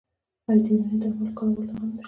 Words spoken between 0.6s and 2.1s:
د یوناني درملو کارول لا هم نشته؟